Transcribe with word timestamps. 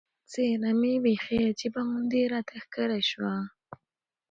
څېره 0.31 0.71
مې 0.79 0.93
بیخي 1.03 1.39
عجیبه 1.49 1.81
غوندې 1.87 2.21
راته 2.33 2.55
ښکاره 2.63 2.99
شوه. 3.09 3.35